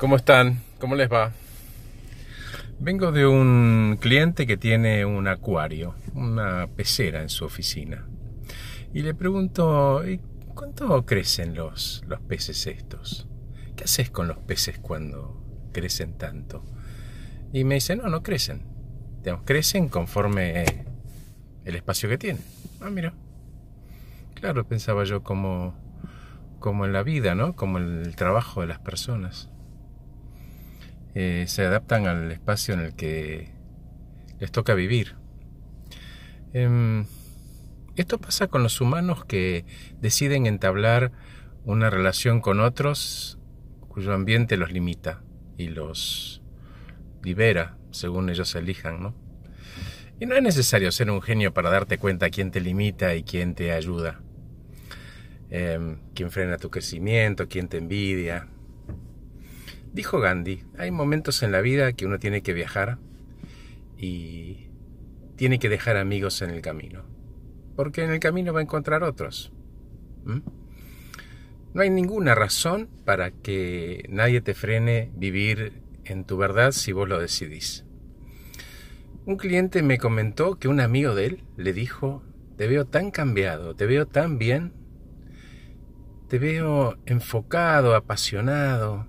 ¿Cómo 0.00 0.16
están? 0.16 0.62
¿Cómo 0.78 0.94
les 0.94 1.12
va? 1.12 1.32
Vengo 2.78 3.12
de 3.12 3.26
un 3.26 3.98
cliente 4.00 4.46
que 4.46 4.56
tiene 4.56 5.04
un 5.04 5.28
acuario, 5.28 5.94
una 6.14 6.68
pecera 6.68 7.20
en 7.20 7.28
su 7.28 7.44
oficina. 7.44 8.06
Y 8.94 9.02
le 9.02 9.12
pregunto, 9.12 10.08
¿y 10.08 10.18
cuánto 10.54 11.04
crecen 11.04 11.54
los, 11.54 12.02
los 12.06 12.18
peces 12.22 12.66
estos? 12.66 13.28
¿Qué 13.76 13.84
haces 13.84 14.10
con 14.10 14.26
los 14.26 14.38
peces 14.38 14.78
cuando 14.78 15.44
crecen 15.70 16.16
tanto? 16.16 16.64
Y 17.52 17.64
me 17.64 17.74
dice, 17.74 17.94
no, 17.94 18.08
no 18.08 18.22
crecen. 18.22 18.62
Crecen 19.44 19.90
conforme 19.90 20.64
el 21.66 21.76
espacio 21.76 22.08
que 22.08 22.16
tienen. 22.16 22.42
Ah, 22.80 22.88
mira. 22.88 23.12
Claro, 24.32 24.66
pensaba 24.66 25.04
yo 25.04 25.22
como, 25.22 25.74
como 26.58 26.86
en 26.86 26.94
la 26.94 27.02
vida, 27.02 27.34
¿no? 27.34 27.54
Como 27.54 27.76
en 27.76 28.00
el 28.00 28.16
trabajo 28.16 28.62
de 28.62 28.66
las 28.66 28.78
personas. 28.78 29.50
Eh, 31.14 31.44
se 31.48 31.64
adaptan 31.64 32.06
al 32.06 32.30
espacio 32.30 32.74
en 32.74 32.80
el 32.80 32.94
que 32.94 33.52
les 34.38 34.52
toca 34.52 34.74
vivir. 34.74 35.16
Em, 36.52 37.06
esto 37.96 38.18
pasa 38.18 38.46
con 38.46 38.62
los 38.62 38.80
humanos 38.80 39.24
que 39.24 39.64
deciden 40.00 40.46
entablar 40.46 41.12
una 41.64 41.90
relación 41.90 42.40
con 42.40 42.60
otros 42.60 43.38
cuyo 43.88 44.12
ambiente 44.12 44.56
los 44.56 44.72
limita 44.72 45.22
y 45.58 45.68
los 45.68 46.42
libera 47.22 47.76
según 47.90 48.30
ellos 48.30 48.54
elijan, 48.54 49.02
¿no? 49.02 49.14
Y 50.20 50.26
no 50.26 50.36
es 50.36 50.42
necesario 50.42 50.92
ser 50.92 51.10
un 51.10 51.22
genio 51.22 51.52
para 51.52 51.70
darte 51.70 51.98
cuenta 51.98 52.30
quién 52.30 52.50
te 52.50 52.60
limita 52.60 53.14
y 53.14 53.22
quién 53.22 53.54
te 53.54 53.72
ayuda, 53.72 54.20
em, 55.50 55.98
quién 56.14 56.30
frena 56.30 56.58
tu 56.58 56.70
crecimiento, 56.70 57.48
quién 57.48 57.68
te 57.68 57.78
envidia, 57.78 58.48
Dijo 59.92 60.20
Gandhi, 60.20 60.62
hay 60.78 60.90
momentos 60.90 61.42
en 61.42 61.50
la 61.50 61.60
vida 61.60 61.92
que 61.92 62.06
uno 62.06 62.18
tiene 62.18 62.42
que 62.42 62.52
viajar 62.52 62.98
y 63.96 64.68
tiene 65.36 65.58
que 65.58 65.68
dejar 65.68 65.96
amigos 65.96 66.42
en 66.42 66.50
el 66.50 66.60
camino, 66.60 67.04
porque 67.74 68.04
en 68.04 68.10
el 68.10 68.20
camino 68.20 68.52
va 68.52 68.60
a 68.60 68.62
encontrar 68.62 69.02
otros. 69.02 69.52
No 71.74 71.82
hay 71.82 71.90
ninguna 71.90 72.34
razón 72.34 72.88
para 73.04 73.30
que 73.30 74.04
nadie 74.08 74.40
te 74.40 74.54
frene 74.54 75.10
vivir 75.16 75.72
en 76.04 76.24
tu 76.24 76.36
verdad 76.36 76.72
si 76.72 76.92
vos 76.92 77.08
lo 77.08 77.18
decidís. 77.18 77.84
Un 79.26 79.36
cliente 79.36 79.82
me 79.82 79.98
comentó 79.98 80.58
que 80.58 80.68
un 80.68 80.80
amigo 80.80 81.14
de 81.14 81.26
él 81.26 81.44
le 81.56 81.72
dijo, 81.72 82.22
te 82.56 82.66
veo 82.66 82.86
tan 82.86 83.10
cambiado, 83.10 83.74
te 83.74 83.86
veo 83.86 84.06
tan 84.06 84.38
bien, 84.38 84.72
te 86.28 86.38
veo 86.38 86.96
enfocado, 87.06 87.94
apasionado, 87.94 89.06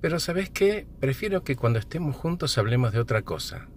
pero 0.00 0.18
¿sabes 0.18 0.50
qué? 0.50 0.86
Prefiero 0.98 1.44
que 1.44 1.56
cuando 1.56 1.78
estemos 1.78 2.16
juntos 2.16 2.56
hablemos 2.58 2.92
de 2.92 3.00
otra 3.00 3.22
cosa. 3.22 3.68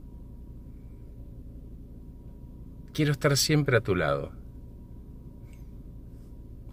Quiero 2.93 3.11
estar 3.11 3.35
siempre 3.37 3.77
a 3.77 3.81
tu 3.81 3.95
lado. 3.95 4.31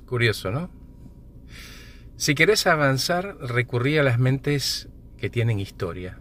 Curioso, 0.07 0.51
¿no? 0.51 0.71
Si 2.17 2.35
querés 2.35 2.67
avanzar, 2.67 3.39
recurrí 3.41 3.97
a 3.97 4.03
las 4.03 4.19
mentes 4.19 4.89
que 5.17 5.31
tienen 5.31 5.59
historia, 5.59 6.21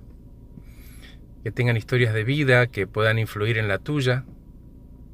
que 1.44 1.52
tengan 1.52 1.76
historias 1.76 2.14
de 2.14 2.24
vida, 2.24 2.68
que 2.68 2.88
puedan 2.88 3.20
influir 3.20 3.58
en 3.58 3.68
la 3.68 3.80
tuya 3.80 4.26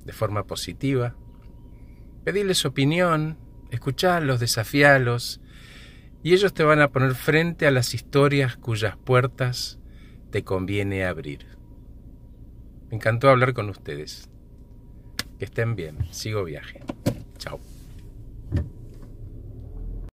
de 0.05 0.13
forma 0.13 0.43
positiva. 0.43 1.15
Pedirles 2.23 2.65
opinión, 2.65 3.37
escucharlos, 3.71 4.39
desafiarlos, 4.39 5.41
y 6.25 6.33
ellos 6.33 6.55
te 6.55 6.63
van 6.63 6.81
a 6.81 6.91
poner 6.91 7.13
frente 7.13 7.67
a 7.67 7.71
las 7.71 7.93
historias 7.93 8.57
cuyas 8.57 8.97
puertas 8.97 9.77
te 10.31 10.43
conviene 10.43 11.05
abrir. 11.05 11.45
Me 12.89 12.95
encantó 12.95 13.29
hablar 13.29 13.53
con 13.53 13.69
ustedes. 13.69 14.27
Que 15.37 15.45
estén 15.45 15.75
bien. 15.75 15.99
Sigo 16.09 16.43
viaje. 16.43 16.81
Chao. 17.37 17.59